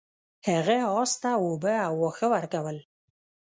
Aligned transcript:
هغه 0.47 0.77
اس 0.99 1.11
ته 1.21 1.29
اوبه 1.41 1.73
او 1.87 1.93
واښه 2.01 2.27
ورکول. 2.33 2.77